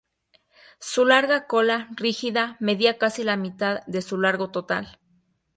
Su 0.79 1.05
larga 1.05 1.45
cola, 1.45 1.87
rígida, 1.91 2.57
medía 2.59 2.97
casi 2.97 3.23
la 3.23 3.37
mitad 3.37 3.81
de 3.85 4.01
su 4.01 4.17
largo 4.17 4.49
total. 4.49 4.97